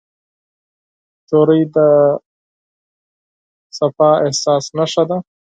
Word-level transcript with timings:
نجلۍ 1.27 1.61
د 1.73 1.77
پاک 3.97 4.15
احساس 4.27 4.65
نښه 4.77 5.03
ده. 5.09 5.17